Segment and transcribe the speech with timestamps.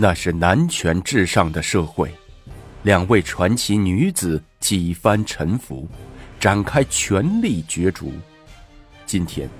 [0.00, 2.14] 那是男权至上的社会，
[2.84, 5.88] 两位传奇女子几番沉浮，
[6.38, 8.12] 展开权力角逐。
[9.04, 9.50] 今天，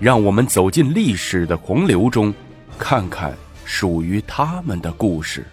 [0.00, 2.32] 让我们走进历史的洪流中，
[2.78, 3.36] 看看
[3.66, 5.46] 属于他们的故事。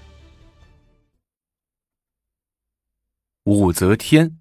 [3.44, 4.40] 武则天，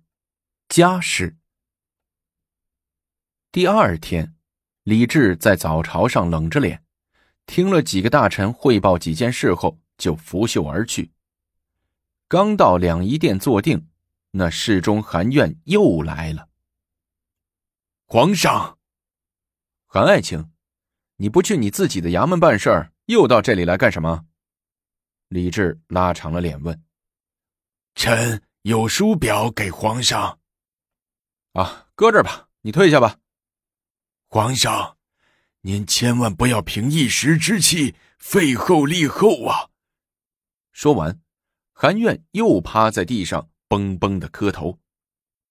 [0.68, 1.36] 家事。
[3.50, 4.32] 第二天，
[4.84, 6.84] 李治在早朝上冷着脸，
[7.46, 9.76] 听了几个大臣汇报几件事后。
[9.98, 11.12] 就拂袖而去。
[12.29, 13.89] 刚到两仪殿坐定，
[14.30, 16.48] 那侍中韩苑又来了。
[18.06, 18.79] 皇上，
[19.86, 20.50] 韩爱卿，
[21.16, 24.25] 你不去你自己的衙门办事儿，又到这里来干什么？
[25.29, 26.82] 李治拉长了脸问。
[27.94, 30.39] 臣有书表给皇上。
[31.53, 33.19] 啊，搁这儿吧，你退下吧。
[34.28, 34.97] 皇上，
[35.62, 39.70] 您千万不要凭一时之气废后立后啊！
[40.78, 41.20] 说完，
[41.73, 44.79] 韩苑又趴在地上，嘣嘣的磕头。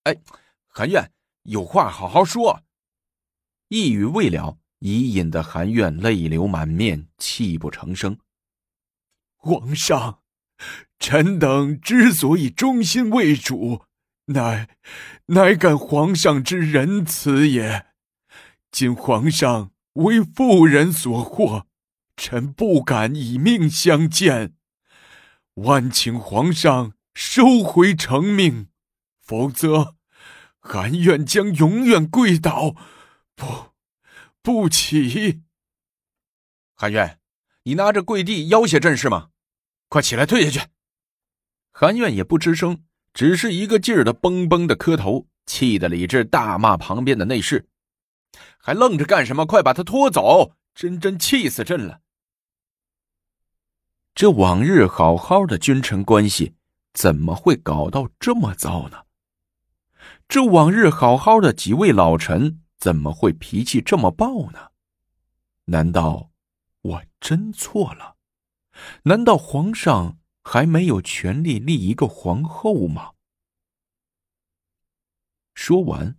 [0.04, 0.22] 哎，
[0.68, 1.12] 韩苑，
[1.44, 2.64] 有话好好说。
[3.68, 8.18] 一语未了，已引得韩苑泪流满面，泣不成声。
[9.36, 10.22] 皇上，
[10.98, 13.84] 臣等之所以忠心为主，
[14.28, 14.78] 乃
[15.26, 17.88] 乃感皇上之仁慈也。
[18.72, 21.66] 今皇上为妇人所惑，
[22.16, 24.54] 臣不敢以命相见。
[25.58, 28.68] 万请皇上收回成命，
[29.20, 29.96] 否则，
[30.60, 32.76] 韩愿将永远跪倒，
[33.36, 33.72] 不，
[34.44, 35.42] 不起。
[36.76, 37.20] 韩愿，
[37.64, 39.30] 你拿着跪地要挟朕是吗？
[39.90, 40.70] 快起来，退下去。
[41.72, 47.68] 韩愿也不吱声，只是一个劲儿的嘣嘣的磕头，气得李治大骂旁边的内侍
[48.60, 49.44] ：“还愣着干什么？
[49.44, 50.54] 快把他拖走！
[50.76, 52.02] 真真气死朕了。”
[54.18, 56.56] 这往日好好的君臣关系，
[56.92, 59.04] 怎么会搞到这么糟呢？
[60.28, 64.72] 这往日好好的几位老臣，怎么会脾气这么暴呢？
[65.66, 66.32] 难道
[66.82, 68.16] 我真错了？
[69.04, 73.12] 难道皇上还没有权力立一个皇后吗？
[75.54, 76.16] 说完，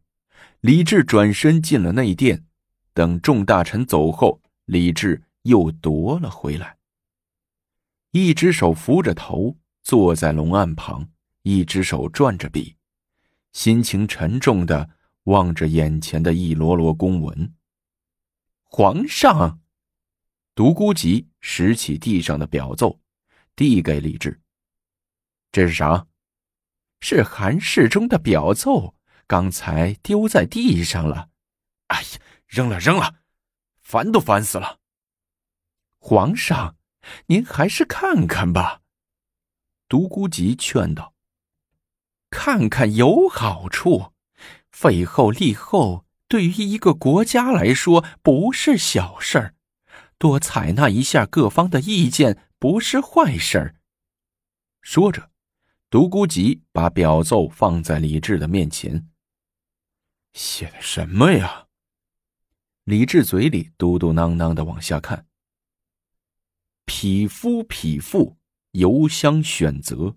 [0.61, 2.47] 李治转身进了内殿，
[2.95, 6.78] 等众大臣走后，李治又夺了回来。
[8.19, 11.09] 一只手扶着头坐在龙案旁，
[11.43, 12.75] 一只手转着笔，
[13.53, 14.91] 心情沉重的
[15.25, 17.55] 望着眼前的一摞摞公文。
[18.65, 19.61] 皇上，
[20.57, 22.99] 独孤及拾起地上的表奏，
[23.55, 24.41] 递给李治。
[25.53, 26.05] 这是啥？
[27.01, 28.97] 是韩世忠的表奏，
[29.29, 31.31] 刚才丢在地上了。
[31.87, 32.09] 哎呀，
[32.49, 33.21] 扔了扔了，
[33.81, 34.81] 烦都烦死了。
[36.01, 36.78] 皇上。
[37.27, 38.81] 您还是看看吧，
[39.89, 41.15] 独孤及劝道
[42.31, 44.13] ：“看看有好处，
[44.71, 49.55] 废后立后对于一个国家来说不是小事儿，
[50.19, 53.77] 多采纳一下各方的意见不是坏事儿。”
[54.83, 55.31] 说着，
[55.91, 59.09] 独孤及把表奏放在李治的面前。
[60.35, 61.67] 写的什么呀？
[62.85, 65.28] 李治嘴里嘟嘟囔囔的往下看。
[66.89, 68.39] 匹夫匹妇，
[68.71, 70.17] 犹相选择，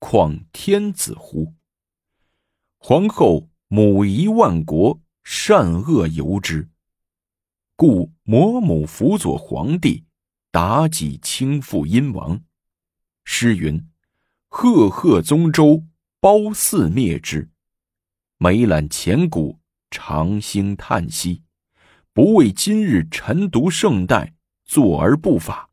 [0.00, 1.54] 况天子乎？
[2.76, 6.68] 皇后母仪万国，善恶由之。
[7.76, 10.04] 故魔母辅佐皇帝，
[10.50, 12.42] 妲己倾覆殷王。
[13.24, 13.88] 诗云
[14.50, 15.84] ：“赫赫宗周，
[16.18, 17.48] 褒姒灭之。”
[18.38, 21.44] 每览前古，长兴叹息，
[22.12, 25.67] 不为今日臣独圣代，坐而不法。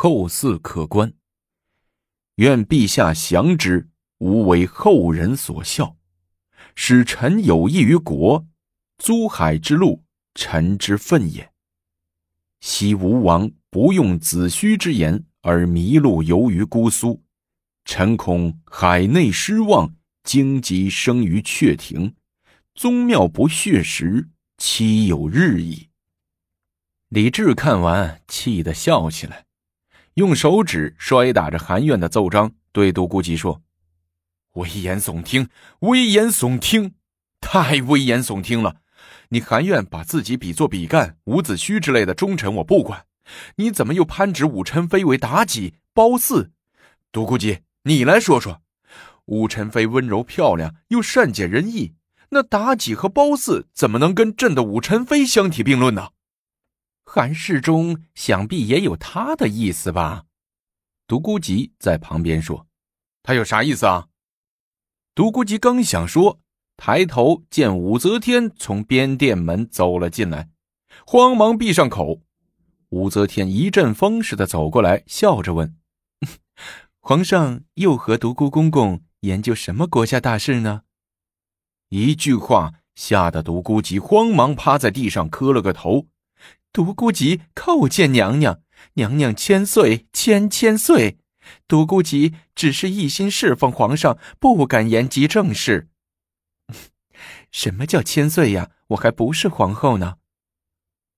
[0.00, 1.12] 后嗣可观。
[2.36, 3.88] 愿陛下降之，
[4.18, 5.96] 无为后人所笑，
[6.76, 8.46] 使臣有益于国。
[8.98, 10.04] 租海之路，
[10.36, 11.50] 臣之愤也。
[12.60, 17.24] 昔吴王不用子虚之言而迷路游于姑苏，
[17.84, 22.14] 臣恐海内失望，荆棘生于阙庭，
[22.76, 24.28] 宗庙不血食，
[24.58, 25.88] 岂有日矣？
[27.08, 29.47] 李治看完，气得笑起来。
[30.18, 33.62] 用手指摔打着韩院的奏章，对独孤及说
[34.54, 35.48] ：“危言耸听，
[35.82, 36.94] 危言耸听，
[37.40, 38.78] 太危言耸听了！
[39.28, 43.04] 你韩院把自己比作比干、伍子胥之类的忠臣，我不管，
[43.58, 46.50] 你怎么又攀指武宸妃为妲己、褒姒？
[47.12, 48.60] 独孤及，你来说说，
[49.26, 51.94] 武宸妃温柔漂亮，又善解人意，
[52.30, 56.08] 那妲己和褒姒怎么能跟朕的武宸妃相提并论呢？”
[57.10, 60.26] 韩世忠想必也有他的意思吧？
[61.06, 62.66] 独孤及在旁边说
[63.24, 64.08] ：“他有啥意思啊？”
[65.16, 66.38] 独孤及刚想说，
[66.76, 70.50] 抬头见武则天从边殿门走了进来，
[71.06, 72.20] 慌忙闭上口。
[72.90, 75.78] 武则天一阵风似的走过来，笑着问
[77.00, 80.82] ：“皇上又和独孤公公研究什么国家大事呢？”
[81.88, 86.06] 一句话吓得独孤及慌忙趴在地上磕了个头。
[86.72, 88.62] 独孤及叩见娘娘，
[88.94, 91.18] 娘娘千岁千千岁。
[91.66, 95.88] 独孤及只是一心侍奉皇上，不敢言及政事。
[97.50, 98.70] 什么叫千岁呀？
[98.88, 100.16] 我还不是皇后呢。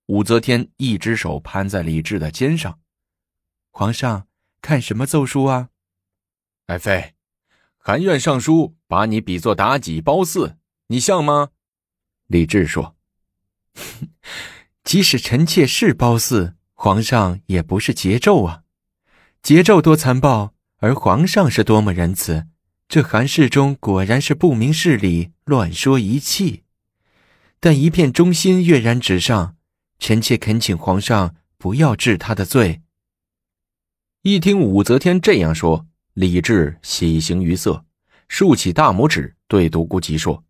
[0.07, 2.81] 武则天一只手攀在李治的肩上，
[3.71, 4.29] 皇上
[4.61, 5.71] 看什么奏书啊？
[6.67, 7.15] 爱妃，
[7.77, 10.57] 含院上书把你比作妲己、褒姒，
[10.87, 11.51] 你像吗？
[12.27, 12.97] 李治说。
[14.91, 18.63] 即使臣妾是褒姒，皇上也不是桀纣啊！
[19.41, 22.49] 桀纣多残暴，而皇上是多么仁慈。
[22.89, 26.65] 这韩世忠果然是不明事理，乱说一气。
[27.61, 29.55] 但一片忠心跃然纸上，
[30.01, 32.83] 臣妾恳请皇上不要治他的罪。
[34.23, 37.85] 一听武则天这样说，李治喜形于色，
[38.27, 40.43] 竖起大拇指对独孤及说：“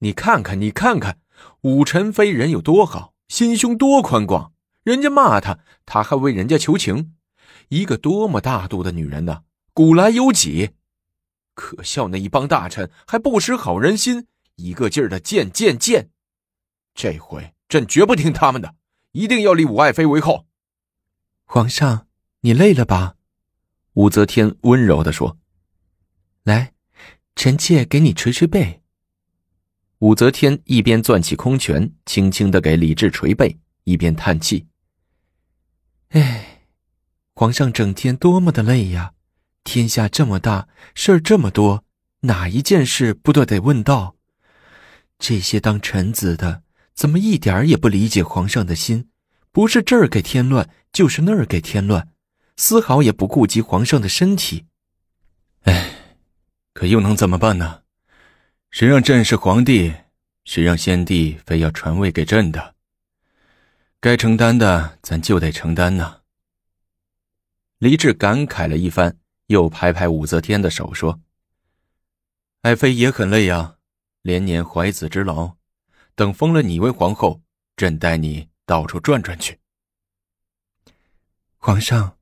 [0.00, 1.18] 你看看，你看看，
[1.62, 7.14] 武宸妃人有多好！”心胸多宽广，人家骂他，他还为人家求情，
[7.68, 9.44] 一个多么大度的女人呢！
[9.72, 10.70] 古来有几？
[11.54, 16.10] 可笑那一帮大臣还不识好人心，一个劲儿的谏谏谏。
[16.92, 18.74] 这回朕绝不听他们的，
[19.12, 20.48] 一定要立武爱妃为后。
[21.44, 22.08] 皇上，
[22.40, 23.14] 你累了吧？
[23.92, 25.38] 武则天温柔的说
[26.42, 26.72] ：“来，
[27.36, 28.82] 臣妾给你捶捶背。”
[30.00, 34.66] 武则天一边攥起空拳，轻轻的给李治捶背，一边叹气
[36.08, 36.62] ：“哎，
[37.34, 39.12] 皇上整天多么的累呀！
[39.62, 41.84] 天下这么大，事儿这么多，
[42.20, 44.16] 哪一件事不都得问道？
[45.18, 46.62] 这些当臣子的，
[46.94, 49.10] 怎么一点也不理解皇上的心？
[49.52, 52.08] 不是这儿给添乱，就是那儿给添乱，
[52.56, 54.64] 丝毫也不顾及皇上的身体。
[55.64, 55.90] 哎，
[56.72, 57.79] 可又能怎么办呢？”
[58.70, 59.92] 谁让朕是皇帝？
[60.44, 62.76] 谁让先帝非要传位给朕的？
[63.98, 66.22] 该承担的，咱就得承担呢。
[67.78, 71.20] 李治感慨了一番，又拍拍武则天的手说
[72.62, 73.76] ：“爱妃也很累呀，
[74.22, 75.56] 连年怀子之劳。
[76.14, 77.42] 等封了你为皇后，
[77.74, 79.58] 朕带你到处转转去。”
[81.58, 82.16] 皇上，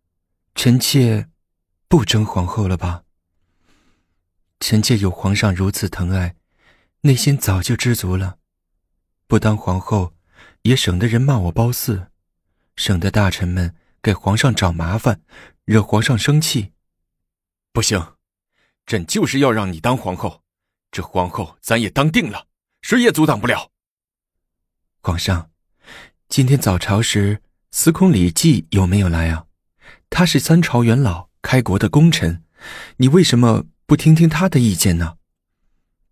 [0.55, 1.29] 臣妾
[1.89, 3.05] 不争皇后了吧？
[4.61, 6.35] 臣妾有皇上如此疼爱。
[7.03, 8.39] 内心早就知足了，
[9.29, 10.15] 不当皇后，
[10.63, 12.09] 也省得人骂我褒姒，
[12.75, 15.21] 省得大臣们给皇上找麻烦，
[15.65, 16.73] 惹皇上生气。
[17.73, 18.15] 不行，
[18.85, 20.43] 朕就是要让你当皇后，
[20.91, 22.49] 这皇后咱也当定了，
[22.83, 23.71] 谁也阻挡不了。
[25.01, 25.53] 皇上，
[26.29, 27.41] 今天早朝时，
[27.71, 29.47] 司空李绩有没有来啊？
[30.11, 32.43] 他是三朝元老，开国的功臣，
[32.97, 35.19] 你为什么不听听他的意见呢？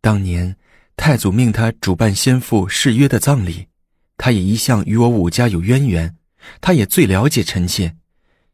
[0.00, 0.56] 当年。
[0.97, 3.69] 太祖命他主办先父誓约的葬礼，
[4.17, 6.17] 他也一向与我武家有渊源，
[6.61, 7.95] 他也最了解臣妾，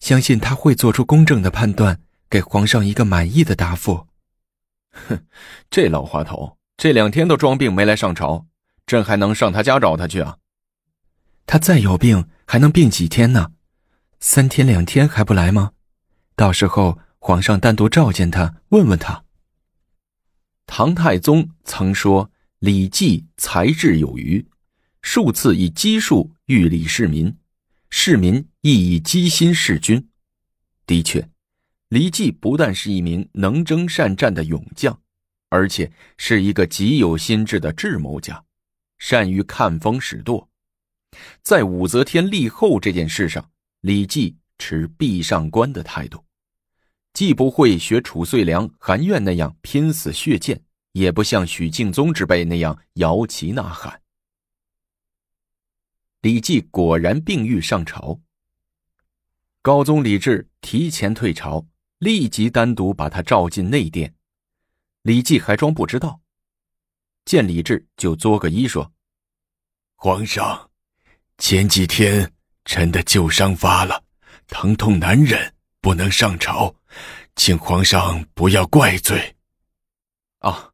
[0.01, 4.09] 相信他会做出公正的判断，给皇上一个满意的答复。
[4.91, 5.25] 哼，
[5.71, 8.45] 这老滑头这两天都装病没来上朝，
[8.87, 10.37] 朕还能上他家找他去啊？
[11.47, 13.53] 他再有病还能病几天呢？
[14.21, 15.71] 三天两天还不来吗？
[16.37, 19.25] 到时候皇上单独召见他，问问他。
[20.67, 22.31] 唐太宗曾说。
[22.63, 24.47] 李绩才智有余，
[25.01, 27.37] 数次以奇术欲礼市民，
[27.91, 30.09] 市民亦以机心事君。
[30.87, 31.29] 的确，
[31.89, 34.97] 李绩不但是一名能征善战的勇将，
[35.49, 38.45] 而且是一个极有心智的智谋家，
[38.97, 40.49] 善于看风使舵。
[41.43, 43.51] 在武则天立后这件事上，
[43.81, 46.25] 李绩持壁上观的态度，
[47.13, 50.63] 既不会学褚遂良、韩苑那样拼死血溅。
[50.93, 54.01] 也不像许敬宗之辈那样摇旗呐喊。
[56.21, 58.21] 李绩果然病愈上朝。
[59.61, 61.67] 高宗李治提前退朝，
[61.99, 64.15] 立即单独把他召进内殿。
[65.03, 66.21] 李绩还装不知道，
[67.25, 68.93] 见李治就作个揖说
[69.97, 70.71] ：“皇上，
[71.39, 72.33] 前几天
[72.65, 74.05] 臣的旧伤发了，
[74.49, 76.75] 疼痛难忍，不能上朝，
[77.35, 79.37] 请皇上不要怪罪。”
[80.39, 80.72] 啊。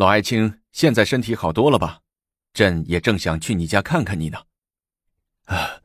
[0.00, 2.00] 老爱卿现在身体好多了吧？
[2.54, 4.38] 朕也正想去你家看看你呢。
[5.44, 5.82] 啊，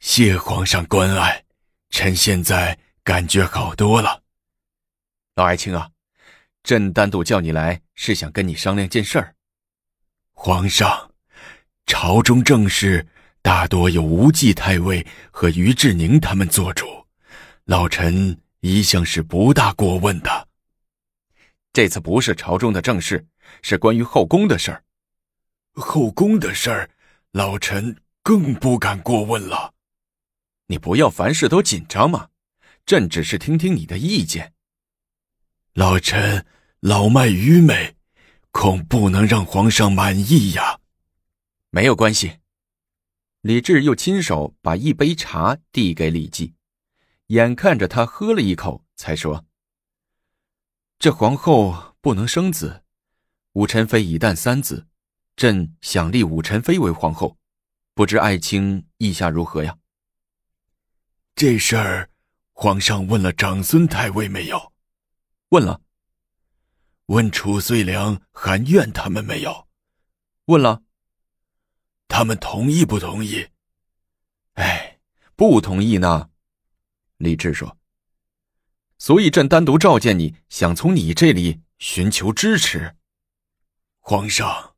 [0.00, 1.44] 谢皇上关爱，
[1.88, 4.24] 臣现在感觉好多了。
[5.36, 5.88] 老爱卿啊，
[6.64, 9.36] 朕单独叫你来是想跟你商量件事儿。
[10.32, 11.12] 皇上，
[11.86, 13.06] 朝中政事
[13.42, 17.06] 大多由无忌太尉和于志宁他们做主，
[17.66, 20.48] 老臣一向是不大过问的。
[21.72, 23.24] 这次不是朝中的政事，
[23.60, 24.84] 是关于后宫的事儿。
[25.74, 26.90] 后宫的事儿，
[27.32, 29.74] 老臣更不敢过问了。
[30.66, 32.28] 你不要凡事都紧张嘛，
[32.86, 34.54] 朕只是听听你的意见。
[35.74, 36.46] 老臣
[36.80, 37.96] 老迈愚昧，
[38.50, 40.80] 恐不能让皇上满意呀。
[41.70, 42.38] 没有关系。
[43.40, 46.54] 李治又亲手把一杯茶递给李记，
[47.28, 49.44] 眼看着他喝了一口，才说
[51.00, 52.81] ：“这皇后不能生子，
[53.52, 54.86] 武宸妃已诞三子。”
[55.34, 57.38] 朕想立武宸妃为皇后，
[57.94, 59.78] 不知爱卿意下如何呀？
[61.34, 62.10] 这事儿，
[62.52, 64.72] 皇上问了长孙太尉没有？
[65.48, 65.80] 问了。
[67.06, 69.68] 问褚遂良、韩苑他们没有？
[70.44, 70.82] 问了。
[72.08, 73.48] 他们同意不同意？
[74.52, 75.00] 哎，
[75.34, 76.28] 不同意呢。
[77.16, 77.78] 李治说。
[78.98, 82.96] 所以朕单独召见你，想从你这里寻求支持。
[84.04, 84.74] 皇上。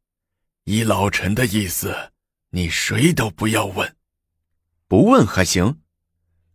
[0.64, 2.12] 依老臣的意思，
[2.50, 3.96] 你谁都不要问，
[4.86, 5.80] 不问还行。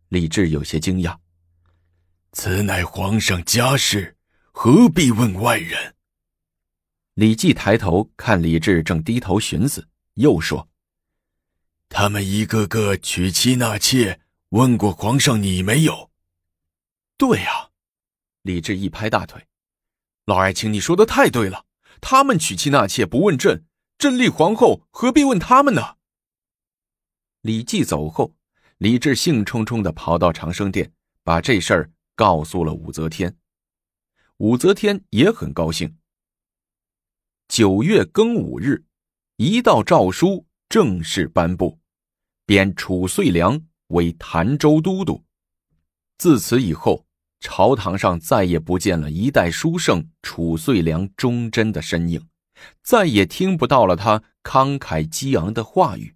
[0.09, 1.17] 李治有些惊讶，
[2.31, 4.15] 此乃皇上家事，
[4.51, 5.95] 何必问外人？
[7.15, 10.69] 李绩抬头看李治，正低头寻思，又说
[11.89, 16.11] ：“他们一个个娶妻纳妾，问过皇上你没有？”
[17.17, 17.69] 对呀，
[18.43, 19.43] 李治一拍大腿
[20.25, 21.65] ：“老爱卿，你说的太对了，
[22.01, 23.65] 他们娶妻纳妾不问朕。”
[23.99, 25.97] 朕立皇后，何必问他们呢？
[27.41, 28.33] 李绩走后，
[28.77, 33.37] 李治兴冲冲的跑到长生殿，把这事儿告诉了武则天。
[34.37, 35.97] 武则天也很高兴。
[37.49, 38.85] 九月庚午日，
[39.35, 41.77] 一道诏书正式颁布，
[42.45, 45.21] 贬褚遂良为潭州都督。
[46.17, 47.05] 自此以后，
[47.39, 52.27] 朝堂上再也不见了一代书圣褚遂良忠贞的身影。
[52.83, 56.15] 再也听不到了他慷慨激昂的话语，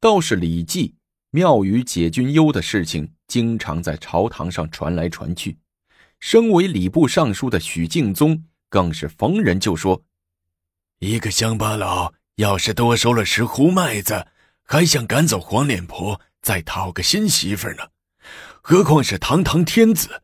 [0.00, 0.94] 倒是李绩
[1.30, 5.58] 庙宇解军忧的事情，经常在朝堂上传来传去。
[6.20, 10.04] 身为礼部尚书的许敬宗，更是逢人就说
[11.00, 14.28] ：“一个乡巴佬，要是多收了十斛麦子，
[14.62, 17.88] 还想赶走黄脸婆，再讨个新媳妇呢？
[18.62, 20.22] 何况是堂堂天子？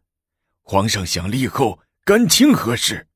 [0.62, 3.08] 皇上想立后，感情何事？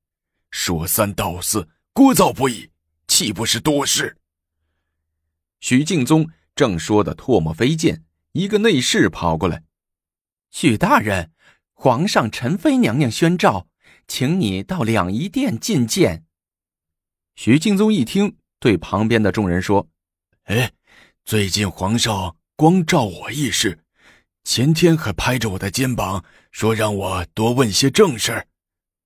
[0.51, 2.71] 说三道四。”聒噪不已，
[3.07, 4.17] 岂不是多事？
[5.61, 8.03] 许敬宗正说的唾沫飞溅，
[8.33, 9.63] 一个内侍跑过来
[10.51, 11.31] ：“许大人，
[11.75, 13.69] 皇上陈妃娘娘宣召，
[14.09, 16.25] 请你到两仪殿觐见。”
[17.37, 19.91] 许敬宗一听，对旁边的众人说
[20.45, 20.73] ：“哎，
[21.27, 23.82] 最近皇上光召我一事，
[24.45, 28.47] 前天还拍着我的肩膀说让我多问些正事儿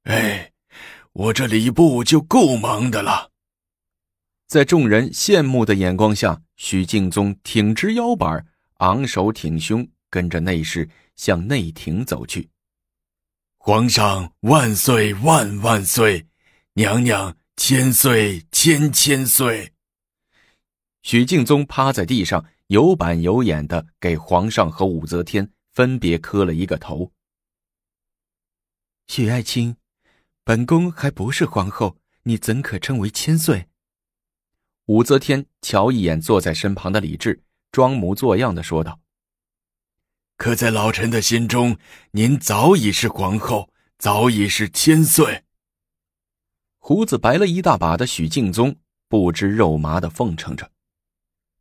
[0.05, 0.53] 哎。”
[1.17, 3.31] 我这礼部就够忙的了。
[4.47, 8.47] 在众人羡慕的眼光下，许敬宗挺直腰板，
[8.81, 12.51] 昂首挺胸，跟着内侍向内廷走去。
[13.57, 16.27] 皇上万岁万万岁，
[16.75, 19.73] 娘娘千岁千千岁。
[21.03, 27.13] 许敬宗趴在地上，有板有眼的给皇上和武则天分别磕了一个头。
[29.07, 29.77] 许爱卿。
[30.45, 33.67] 本宫还不是皇后，你怎可称为千岁？
[34.85, 37.43] 武则天瞧一眼坐在身旁的李治，
[37.73, 39.01] 装模作样的说道
[40.39, 41.77] ：“可在老臣的心中，
[42.13, 45.43] 您早已是皇后，早已是千岁。”
[46.79, 48.77] 胡子白了一大把的许敬宗
[49.09, 50.71] 不知肉麻的奉承着：“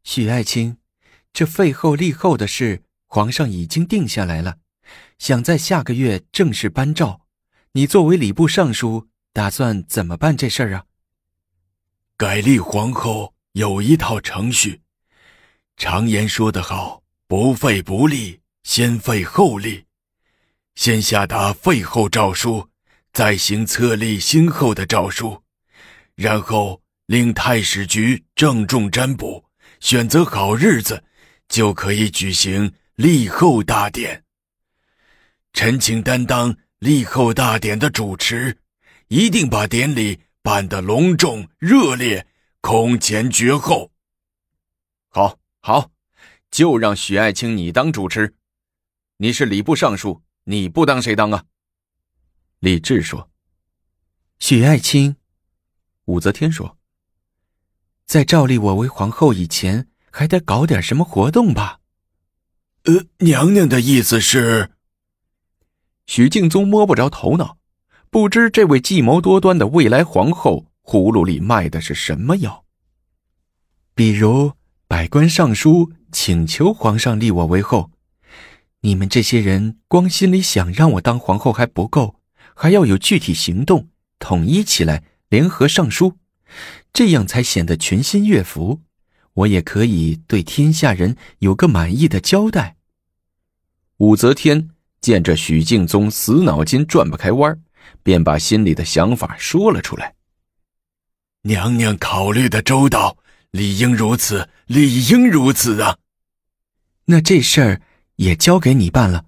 [0.06, 0.78] 许爱卿，
[1.36, 4.60] 这废后立后的事，皇上已经定下来了，
[5.20, 7.24] 想在下个月正式颁诏。”
[7.76, 10.86] 你作为礼部尚书，打算怎么办这事儿啊？
[12.16, 14.80] 改立皇后有一套程序，
[15.76, 19.84] 常言说得好，不废不立，先废后立。
[20.76, 22.70] 先下达废后诏书，
[23.12, 25.44] 再行册立新后的诏书，
[26.16, 29.44] 然后令太史局郑重占卜，
[29.82, 31.04] 选择好日子，
[31.48, 34.24] 就可以举行立后大典。
[35.54, 36.58] 臣请担当。
[36.80, 38.60] 立后大典的主持，
[39.08, 42.28] 一定把典礼办得隆重热烈、
[42.62, 43.92] 空前绝后。
[45.08, 45.90] 好，好，
[46.52, 48.36] 就让许爱卿你当主持。
[49.18, 51.46] 你是礼部尚书，你不当谁当啊？
[52.60, 53.32] 李治说
[54.38, 55.16] ：“许爱卿。”
[56.06, 56.78] 武则天说
[58.06, 59.88] ：“在照立我为皇后以前，
[60.18, 61.80] 还得搞点什么活动吧？”
[62.88, 64.72] 呃，娘娘的意思是？
[66.06, 67.58] 许敬宗摸不着头脑，
[68.10, 72.64] 不知这位计谋多端的未来皇后葫芦里卖的是什么药。
[73.94, 74.54] 比如
[74.88, 77.92] 百官上书请求皇上立我为后，
[78.82, 82.22] 你们这些人光心里想让我当皇后还不够，
[82.56, 86.14] 还要有具体行动，统一起来，联合上书，
[86.94, 88.80] 这样才显得群心悦服。
[89.36, 92.76] 我也可以对天下人有个满意的交代。
[93.98, 97.62] 武则天见这许敬宗死脑筋转不开弯
[98.04, 100.16] 便把心里的想法说了出来。
[101.44, 103.18] 娘娘考虑的周到，
[103.52, 105.98] 理应如此，理应如此啊！
[107.06, 107.82] 那这事儿
[108.16, 109.26] 也交给你办了，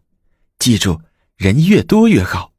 [0.58, 1.02] 记住，
[1.36, 2.54] 人越多越好。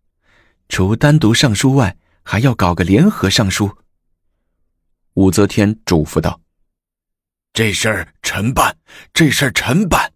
[0.69, 3.79] 除单独上书外，还要搞个联合上书。
[5.15, 6.41] 武则天嘱咐道。
[7.59, 8.79] 这事儿臣办，
[9.13, 10.13] 这事儿臣办。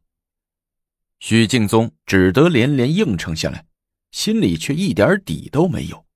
[1.18, 3.64] 许敬宗只得连连应承下来，
[4.12, 6.06] 心里却一点底都没有。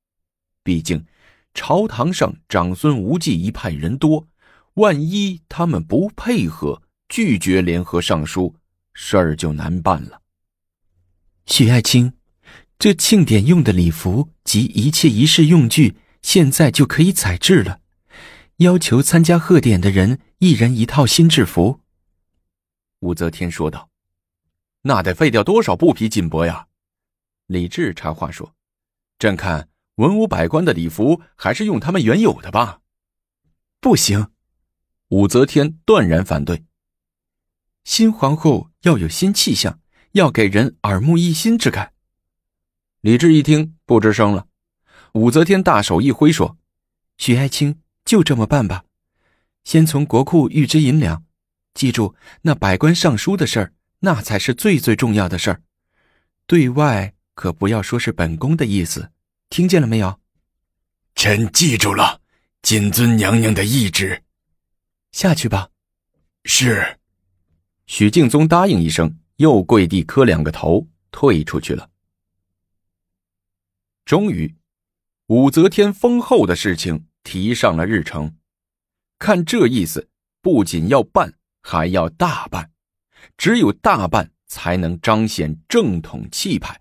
[0.63, 1.05] 毕竟
[1.53, 4.29] 朝堂上长孙无忌一派人多，
[4.75, 8.55] 万一他们不配合，拒绝联合上书，
[8.95, 10.23] 事儿就难办了。
[11.47, 12.13] 许爱卿，
[12.79, 17.81] 这庆典用的礼服及一切仪式用具，现在就可以采制了。
[18.59, 21.81] 要求参加贺典的人一人一套新制服。
[23.01, 23.89] 武则天说道
[24.83, 26.67] ：“那得废掉多少布匹锦帛呀？”
[27.47, 28.55] 李治插话说
[29.19, 32.81] ：“朕看文武百官的礼服还是用他们原有的吧。”
[33.81, 34.29] 不行，
[35.09, 36.67] 武则天断然反对。
[37.85, 39.81] 新皇后要有新气象，
[40.13, 41.95] 要给人耳目一新之感。
[43.01, 44.49] 李治一听不吱声了。
[45.13, 46.59] 武则天大手一挥说
[47.17, 48.85] ：“许爱卿。”就这么办吧，
[49.67, 51.25] 先从国库预支银两。
[51.75, 55.61] 记住，那百官上书的事儿，那才是最最重要的事儿。
[56.47, 59.11] 对外可不要说是本宫的意思，
[59.51, 60.21] 听见了没有？
[61.17, 62.21] 臣记住了，
[62.63, 64.23] 谨遵娘娘的懿旨。
[65.11, 65.71] 下去吧。
[66.45, 67.01] 是。
[67.89, 71.91] 许敬宗答应一声，又跪地磕两个头，退出去了。
[74.05, 74.55] 终于，
[75.27, 77.09] 武则天封后的事情。
[77.25, 78.36] 提上了日程，
[79.19, 80.09] 看这意思，
[80.43, 82.71] 不仅要办，还要大办。
[83.37, 86.81] 只有大办，才能彰显正统气派。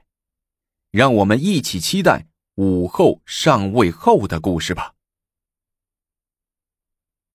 [0.91, 4.94] 让我们一起期待武后上位后的故事吧。